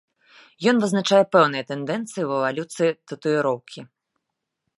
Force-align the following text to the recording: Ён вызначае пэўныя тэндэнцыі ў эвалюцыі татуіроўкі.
Ён 0.71 0.75
вызначае 0.83 1.19
пэўныя 1.35 1.67
тэндэнцыі 1.73 2.23
ў 2.25 2.31
эвалюцыі 2.41 2.91
татуіроўкі. 3.13 3.79